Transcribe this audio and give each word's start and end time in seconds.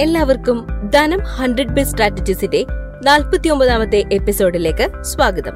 എല്ലാവർക്കും 0.00 0.66
ധനം 0.94 1.18
hundred 1.18 1.68
B 1.68 1.82
സ്ട്രാറ്റജീസിന്റെ 1.82 2.66
നാൽപ്പത്തിയൊമ്പതാമത്തെ 3.04 4.04
എപ്പിസോഡിലേക്ക് 4.12 5.02
സ്വാഗതം. 5.02 5.52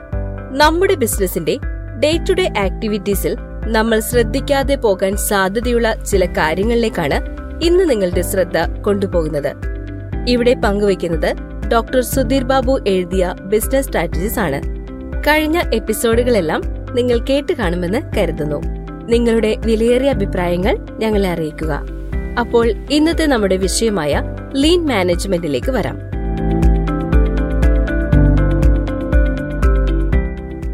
നമ്മുടെ 0.51 0.95
ബിസിനസിന്റെ 0.95 1.59
ഡേ 2.05 2.25
ടു 2.29 2.33
ഡേ 2.33 2.53
ആക്ടിവിറ്റീസിൽ 2.59 3.37
നമ്മൾ 3.67 4.01
ശ്രദ്ധിക്കാതെ 4.01 4.75
പോകാൻ 4.75 5.17
സാധ്യതയുള്ള 5.17 6.05
ചില 6.05 6.27
കാര്യങ്ങളിലേക്കാണ് 6.27 7.15
ഇന്ന് 7.63 7.91
നിങ്ങളുടെ 7.91 8.21
ശ്രദ്ധ 8.21 8.59
കൊണ്ടുപോകുന്നത്. 8.83 9.57
ഇവിടെ 10.29 10.55
പങ്കുവയ്ക്കുന്നത് 10.55 11.37
ഡോക്ടർ 11.69 12.01
സുധീർ 12.01 12.43
ബാബു 12.43 12.85
എഴുതിയ 12.87 13.35
ബിസിനസ് 13.41 13.87
സ്ട്രാറ്റജീസ് 13.87 14.39
ആണ്. 14.39 14.63
കഴിഞ്ഞ 15.29 15.63
എപ്പിസോഡുകളെല്ലാം 15.75 16.63
നിങ്ങൾ 16.95 17.19
കേട്ട് 17.19 17.53
കാണുമെന്ന് 17.53 18.17
കരുതുന്നു. 18.19 18.63
നിങ്ങളുടെ 19.09 19.57
വിലയേറിയ 19.57 20.11
അഭിപ്രായങ്ങൾ 20.11 20.87
ഞങ്ങളെ 20.91 21.31
അറിയിക്കുക. 21.31 22.00
അപ്പോൾ 22.39 22.69
ഇന്നത്തെ 22.91 23.27
നമ്മുടെ 23.27 23.57
വിഷയമായ 23.57 24.23
ലീൻ 24.57 24.87
മാനേജ്മെന്റിലേക്ക് 24.87 25.71
വരാം. 25.71 25.99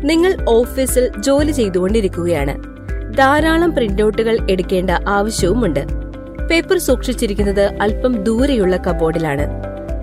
നിങ്ങൾ 0.05 0.37
ഓഫീസിൽ 0.48 1.11
ജോലി 1.19 1.52
ചെയ്തുകൊണ്ടിരിക്കുകയാണ്. 1.52 2.77
ധാരാളം 3.16 3.74
പ്രിന്റൌട്ടുകൾ 3.74 4.38
എടുക്കേണ്ട 4.50 4.91
ആവശ്യവുമുണ്ട്. 4.91 5.87
പേപ്പർ 6.50 6.78
സൂക്ഷിച്ചിരിക്കുന്നത് 6.78 7.61
അല്പം 7.61 8.23
ദൂരെയുള്ള 8.23 8.77
കബോർഡിലാണ്. 8.77 9.47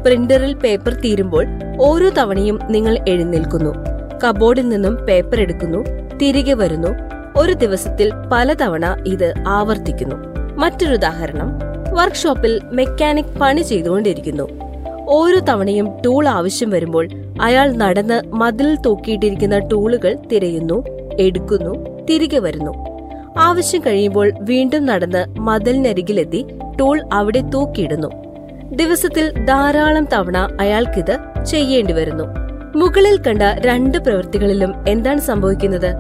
പ്രിന്ററിൽ 0.04 0.54
പേപ്പർ 0.54 0.94
തീരുമ്പോൾ 0.94 1.48
ഓരോ 1.82 2.10
തവണയും 2.10 2.60
നിങ്ങൾ 2.70 3.00
എഴുന്നേൽക്കുന്നു. 3.10 3.76
കബോർഡിൽ 4.24 4.70
നിന്നും 4.70 4.96
പേപ്പർ 4.96 5.42
എടുക്കുന്നു 5.42 5.86
തിരികെ 6.22 6.54
വരുന്നു. 6.54 6.88
ഒരു 7.38 7.54
ദിവസത്തിൽ 7.54 8.12
പലതവണ 8.32 9.04
ഇത് 9.08 9.34
ആവർത്തിക്കുന്നു. 9.48 10.34
മറ്റൊരു 10.64 10.94
ഉദാഹരണം. 10.94 11.60
വർക്ക്ഷോപ്പിൽ 11.94 12.62
മെക്കാനിക് 12.72 13.40
പണി 13.42 13.62
ചെയ്തുകൊണ്ടിരിക്കുന്നു. 13.62 14.50
ഓരോ 15.08 15.40
തവണയും 15.40 16.02
ടൂൾ 16.06 16.28
ആവശ്യം 16.28 16.70
വരുമ്പോൾ 16.70 17.08
അയാൾ 17.42 17.72
നടന്ന് 17.72 18.22
മതിലിൽ 18.34 18.76
തൂക്കിയിട്ടിരിക്കുന്ന 18.76 19.60
ടൂളുകൾ 19.60 20.18
തിരയുന്നു 20.32 20.86
എടുക്കുന്നു 21.20 22.06
തിരികെ 22.06 22.40
വരുന്നു. 22.40 22.72
ആവശ്യം 23.40 23.82
കഴിയുമ്പോൾ 23.82 24.32
വീണ്ടും 24.42 24.86
നടന്ന് 24.86 25.40
മതിലിനരികിലെത്തി 25.40 26.46
ടൂൾ 26.80 27.02
അവിടെ 27.14 27.42
തൂക്കിയിടുന്നു. 27.42 28.08
ദിവസത്തിൽ 28.72 29.46
ധാരാളം 29.46 30.06
തവണ 30.14 30.38
അയാൾക്കിത് 30.60 31.46
ചെയ്യേണ്ടി 31.46 31.94
വരുന്നു. 31.94 32.24
മുകളിൽ 32.76 33.22
കണ്ട 33.22 33.42
രണ്ട് 33.42 33.98
പ്രവൃത്തികളിലും 33.98 34.74
എന്താണ് 34.88 35.20
സംഭവിക്കുന്നത്? 35.20 35.96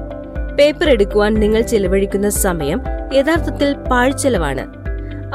പേപ്പർ 0.56 0.90
എടുക്കുവാൻ 0.90 1.34
നിങ്ങൾ 1.34 1.62
ചെലവഴിക്കുന്ന 1.62 2.30
സമയം 2.30 2.82
യഥാർത്ഥത്തിൽ 3.14 3.74
പാഴ്ചെലവാണ്. 3.74 4.84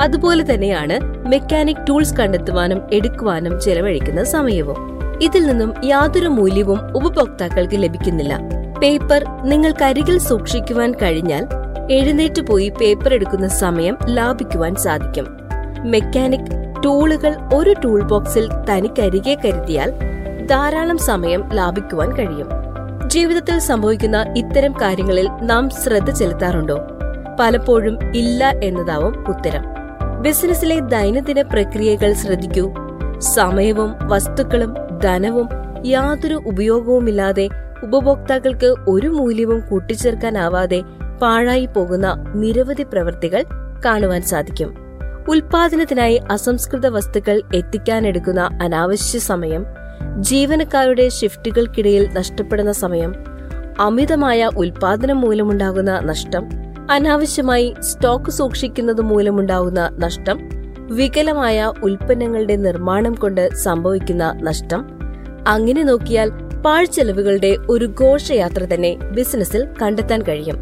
അതുപോലെ 0.00 0.54
തന്നെയാണ് 0.54 1.00
മെക്കാനിക് 1.28 1.86
ടൂൾസ് 1.88 2.16
കണ്ടെത്തുവാനും 2.16 2.82
എടുക്കുവാനും 2.92 3.60
ചെലവഴിക്കുന്ന 3.60 4.24
സമയവും. 4.24 4.98
ഇതിൽ 5.22 5.46
നിന്നും 5.46 5.74
യാതൊരു 5.84 6.28
മൂല്യവും 6.28 6.96
ഉപഭോക്താക്കൾക്ക് 6.96 7.82
ലഭിക്കുന്നില്ല. 7.82 8.38
പേപ്പർ 8.82 9.24
നിങ്ങൾക്കരികിൽ 9.44 10.18
സൂക്ഷിക്കുവാൻ 10.18 10.94
കഴിഞ്ഞാൽ 11.02 11.46
എഴുന്നേറ്റ് 11.90 12.42
പോയി 12.42 12.68
പേപ്പർ 12.68 13.14
എടുക്കുന്ന 13.14 13.48
സമയം 13.48 13.98
ലാഭിക്കുവാൻ 14.08 14.74
സാധിക്കും. 14.74 15.38
മെക്കാനിക് 15.84 16.82
ടൂളുകൾ 16.84 17.36
ഒരു 17.54 17.74
ടൂൾ 17.84 18.02
ബോക്സിൽ 18.02 18.48
തനിക്കരികെ 18.70 19.36
കരുതിയാൽ 19.44 19.90
ധാരാളം 20.46 20.98
സമയം 20.98 21.50
ലാഭിക്കുവാൻ 21.54 22.16
കഴിയും. 22.16 22.48
ജീവിതത്തിൽ 23.06 23.58
സംഭവിക്കുന്ന 23.58 24.34
ഇത്തരം 24.36 24.72
കാര്യങ്ങളിൽ 24.72 25.28
നാം 25.42 25.70
ശ്രദ്ധ 25.70 26.10
ചെലുത്താറുണ്ടോ? 26.10 26.97
പലപ്പോഴും 27.38 27.98
ഇല്ല 28.16 28.48
എന്നതാവും 28.62 29.24
ഉത്തരം. 29.28 29.64
ബിസിനസ്സിലെ 30.22 30.80
ദൈനംദിന 30.80 31.42
പ്രക്രിയകൾ 31.42 32.12
ശ്രദ്ധിക്കൂ. 32.12 32.74
സമയവും 33.18 33.94
വസ്തുക്കളും 34.02 34.74
ധനവും 35.04 35.48
യാതൊരു 35.86 36.34
ഉപയോഗവുമില്ലാതെ 36.34 37.48
ഉപഭോക്താക്കൾക്ക് 37.82 38.74
ഒരു 38.88 39.08
മൂല്യവും 39.08 39.60
കൂട്ടിച്ചേർക്കാനാവാതെ 39.60 40.82
പാഴായി 41.22 41.66
പോകുന്ന 41.66 42.32
നിരവധി 42.34 42.82
പ്രവൃത്തികൾ 42.82 43.44
കാണുവാൻ 43.84 44.22
സാധിക്കും. 44.22 44.74
ഉൽപാദനത്തിനായി 45.28 46.20
അസംസ്കൃത 46.30 46.86
വസ്തുക്കൾ 46.86 47.42
എത്തിക്കാനെടുക്കുന്ന 47.54 48.40
അനാവശ്യ 48.62 49.18
സമയം 49.18 49.66
ജീവനക്കാരുടെ 50.20 51.08
ഷിഫ്റ്റുകൾക്കിടയിൽ 51.08 52.08
നഷ്ടപ്പെടുന്ന 52.12 52.72
സമയം 52.72 53.14
അമിതമായ 53.80 54.50
ഉൽപാദനം 54.56 55.20
മൂലമുണ്ടാകുന്ന 55.20 55.98
നഷ്ടം 55.98 56.67
അനാവശ്യമായി 56.90 57.74
സ്റ്റോക്ക് 57.80 58.30
സൂക്ഷിക്കുന്നത് 58.30 59.00
മൂലമുണ്ടാകുന്ന 59.00 59.90
നഷ്ടം 59.98 60.38
വികലമായ 60.78 61.72
ഉൽപ്പന്നങ്ങളുടെ 61.82 62.56
നിർമ്മാണം 62.56 63.14
കൊണ്ട് 63.14 63.54
സംഭവിക്കുന്ന 63.54 64.38
നഷ്ടം. 64.42 64.86
അങ്ങനെ 65.48 65.82
നോക്കിയാൽ 65.82 66.30
പാഴ്ചെലവുകളുടെ 66.64 67.56
ഒരു 67.68 67.94
ഘോഷയാത്ര 68.00 68.64
തന്നെ 68.64 68.96
ബിസിനസ്സിൽ 68.96 69.68
കണ്ടെത്താൻ 69.82 70.22
കഴിയും. 70.22 70.56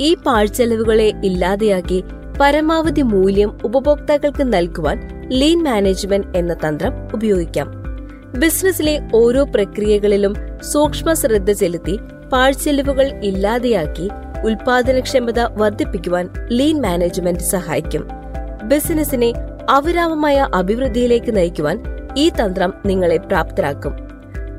ഈ 0.00 0.14
പാഴ്ചെലവുകളെ 0.14 1.12
ഇല്ലാതെയാക്കി 1.24 2.04
പരമാവധി 2.40 3.00
മൂല്യം 3.00 3.58
ഉപഭോക്താക്കൾക്ക് 3.64 4.52
നൽകുവാൻ 4.52 5.28
ലീൻ 5.28 5.64
മാനേജ്മെന്റ് 5.64 6.38
എന്ന 6.38 6.54
തന്ത്രം 6.54 6.92
ഉപയോഗിക്കാം. 7.14 7.70
ബിസിനസ്സിലെ 8.38 9.00
ഓരോ 9.14 9.44
പ്രക്രിയകളിലും 9.44 10.34
സൂക്ഷ്മ 10.72 11.12
ശ്രദ്ധ 11.12 11.52
ചെലുത്തി 11.52 11.98
പാഴ്ചെലവുകൾ 12.32 13.20
ഇല്ലാതെയാക്കി 13.24 14.10
ഉൽപാദനക്ഷമത 14.44 15.40
വർദ്ധിപ്പിക്കുവാൻ 15.40 16.28
ലീൻ 16.50 16.82
മാനേജ്മെന്റ് 16.82 17.40
സഹായിക്കും. 17.40 18.08
ബിസിനസിനെ 18.64 19.32
അവിരാമമായ 19.70 20.48
അഭിവൃദ്ധിയിലേക്ക് 20.54 21.36
നയിക്കുവാൻ 21.36 21.82
ഈ 22.16 22.28
തന്ത്രം 22.28 22.74
നിങ്ങളെ 22.86 23.16
പ്രാപ്തരാക്കും. 23.16 23.92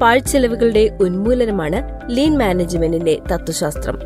പാഴ്ചെലവുകളുടെ 0.01 0.97
ഉന്മൂലനമാണ് 1.01 1.99
ലീൻ 2.17 2.37
മാനേജ്മെന്റിന്റെ 2.37 3.19
തത്വശാസ്ത്രം. 3.31 3.99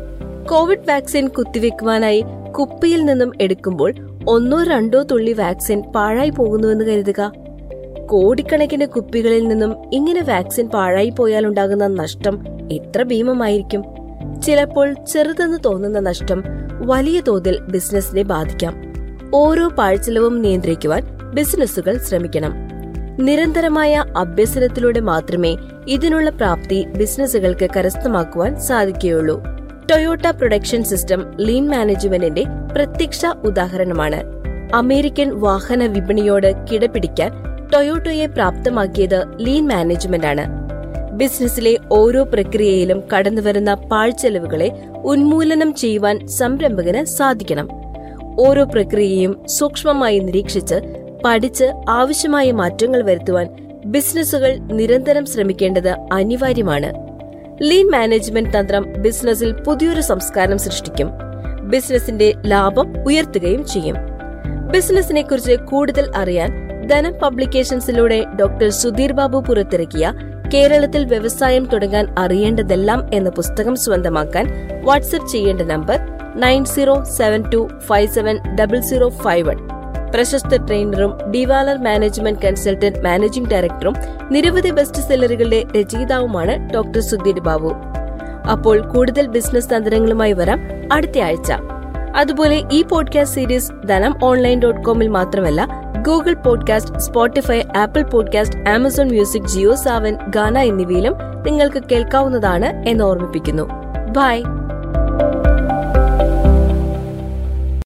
കോവിഡ് 0.50 0.88
വാക്സിൻ 0.88 1.28
കുത്തിവെക്കുവാനായി 1.28 2.24
കുപ്പിയിൽ 2.58 3.04
നിന്നും 3.04 3.32
എടുക്കുമ്പോൾ 3.40 3.94
ഒന്നോ 4.28 4.62
രണ്ടോ 4.62 5.02
തുള്ളി 5.02 5.32
വാക്സിൻ 5.32 5.82
പാഴായി 5.82 6.30
പോകുന്നുവെന്ന് 6.30 6.84
കരുതുക. 6.84 7.32
കോടിക്കണക്കിന് 8.06 8.86
കുപ്പികളിൽ 8.86 9.48
നിന്നും 9.48 9.94
ഇങ്ങനെ 9.94 10.22
വാക്സിൻ 10.22 10.68
പാഴായി 10.68 11.10
പോയാൽ 11.10 11.46
ഉണ്ടാകുന്ന 11.46 11.86
നഷ്ടം 11.86 12.44
എത്ര 12.72 13.02
ഭീമമായിരിക്കും? 13.02 13.97
ചിലപ്പോൾ 14.44 14.94
ചെറുതെന്ന് 15.12 15.58
തോന്നുന്ന 15.64 16.00
നഷ്ടം 16.00 16.44
വലിയ 16.72 17.20
തോതിൽ 17.20 17.60
ബിസിനസിനെ 17.60 18.22
ബാധിക്കാം. 18.22 18.74
ഓരോ 19.34 19.68
പാഴ്ചെലവും 19.68 20.42
നിയന്ത്രിക്കുവാൻ 20.42 21.02
ബിസിനസ്സുകൾ 21.34 21.98
ശ്രമിക്കണം. 21.98 22.54
നിരന്തരമായ 23.16 24.04
അഭ്യസനത്തിലൂടെ 24.16 25.00
മാത്രമേ 25.00 25.56
ഇതിനുള്ള 25.88 26.30
പ്രാപ്തി 26.30 26.86
ബിസിനസ്സുകൾക്ക് 26.96 27.68
കരസ്ഥമാക്കുവാൻ 27.76 28.60
സാധിക്കുകയുള്ളൂ. 28.60 29.42
ടൊയോട്ട 29.90 30.26
പ്രൊഡക്ഷൻ 30.26 30.84
സിസ്റ്റം 30.84 31.38
ലീൻ 31.40 31.68
മാനേജ്മെന്റിന്റെ 31.68 32.44
പ്രത്യക്ഷ 32.72 33.26
ഉദാഹരണമാണ്. 33.26 34.22
അമേരിക്കൻ 34.74 35.40
വാഹന 35.40 35.86
വിപണിയോട് 35.86 36.66
കിടപിടിക്കാൻ 36.72 37.30
ടൊയോട്ടോയെ 37.74 38.26
പ്രാപ്തമാക്കിയത് 38.26 39.24
ലീൻ 39.40 39.68
മാനേജ്മെന്റ് 39.68 40.26
ആണ്. 40.26 40.57
ബിസിനസ്സിലെ 41.18 41.76
ഓരോ 41.92 42.24
പ്രക്രിയയിലും 42.24 43.02
കടന്നുവരുന്ന 43.16 43.74
പാഴ്ചെലവുകളെ 43.74 44.72
ഉന്മൂലനം 45.04 45.74
ചെയ്യുവാൻ 45.74 46.26
സംരംഭകന് 46.26 47.04
സാധിക്കണം. 47.04 47.68
ഓരോ 48.40 48.64
പ്രക്രിയയും 48.64 49.46
സൂക്ഷ്മമായി 49.46 50.18
നിരീക്ഷിച്ച് 50.18 50.74
പഠിച്ച് 51.24 51.64
ആവശ്യമായ 51.88 52.52
മാറ്റങ്ങൾ 52.52 53.04
വരുത്തുവാൻ 53.04 53.48
ബിസിനസ്സുകൾ 53.86 54.56
നിരന്തരം 54.56 55.26
ശ്രമിക്കേണ്ടത് 55.26 55.96
അനിവാര്യമാണ്. 56.12 56.94
ലീൻ 57.62 57.90
മാനേജ്മെന്റ് 57.90 58.58
തന്ത്രം 58.58 58.92
ബിസിനസ്സിൽ 58.98 59.52
പുതിയൊരു 59.52 60.00
സംസ്കാരം 60.00 60.58
സൃഷ്ടിക്കും. 60.58 61.10
ബിസിനസിന്റെ 61.60 62.34
ലാഭം 62.46 63.04
ഉയർത്തുകയും 63.06 63.66
ചെയ്യും. 63.66 63.96
ബിസിനസിനെ 64.70 65.22
കുറിച്ച് 65.22 65.52
കൂടുതൽ 65.52 66.12
അറിയാൻ 66.16 66.68
ധനം 66.86 67.12
പബ്ലിക്കേഷൻസിലൂടെ 67.22 68.24
ഡോക്ടർ 68.40 68.70
സുധീർ 68.70 69.12
ബാബു 69.12 69.38
പുറത്തിറക്കിയ 69.38 70.12
കേരളത്തിൽ 70.54 71.04
വ്യവസായം 71.04 71.64
തുടങ്ങാൻ 71.64 72.14
അറിയേണ്ടതെല്ലാം 72.18 73.10
എന്ന 73.14 73.30
പുസ്തകം 73.30 73.76
സ്വന്തമാക്കാൻ 73.76 74.68
വാട്സ്ആപ്പ് 74.84 75.28
ചെയ്യേണ്ട 75.28 75.62
number 75.62 76.00
nine 76.36 76.64
zero 76.64 77.04
seven 77.04 77.50
two 77.50 77.68
five 77.78 78.08
seven 78.08 78.56
double 78.56 78.80
zero 78.80 79.08
five 79.08 79.48
one. 79.48 79.68
പ്രശസ്ത 80.14 80.66
ട്രെയിനറും 80.66 81.30
ഡിവാലർ 81.30 81.78
മാനേജ്മെന്റ് 81.78 82.40
കൺസൾട്ടന്റ് 82.40 82.98
മാനേജിംഗ് 82.98 83.50
ഡയറക്ടറും 83.50 83.96
നിരവധി 84.30 84.70
ബെസ്റ്റ് 84.70 85.02
സെല്ലറുകളുടെ 85.02 85.64
രചയിതാവുമാണ് 85.80 86.70
ഡോക്ടർ 86.74 87.00
സുധീർ 87.00 87.40
ബാബു. 87.40 87.74
അപ്പോൾ 88.50 88.80
കൂടുതൽ 88.80 89.26
ബിസിനസ് 89.26 89.70
തന്ത്രങ്ങളുമായി 89.76 90.32
വരാം 90.32 90.60
അടുത്ത 90.92 91.18
ആഴ്ച. 91.18 91.52
അതുപോലെ 92.16 92.62
ഈ 92.72 92.82
podcast 92.82 93.40
series 93.40 93.72
Dhanam 93.86 94.14
online 94.24 94.62
dot 94.62 94.80
കോമിൽ 94.80 95.08
മാത്രമല്ല 95.08 95.87
Google 96.08 96.34
podcast 96.34 96.98
Spotify 96.98 97.62
Apple 97.76 98.02
podcast 98.02 98.68
Amazon 98.68 99.08
music 99.08 99.42
Jio 99.42 99.74
Saavn 99.74 100.16
Gaana 100.28 100.58
എന്നിവയിലും 100.58 101.14
നിങ്ങൾക്ക് 101.42 101.82
കേൾക്കാവുന്നതാണ് 101.92 102.88
എന്ന് 102.88 103.04
ഓർമ്മിപ്പിക്കുന്നു. 103.04 103.62
ബൈ 104.16 104.42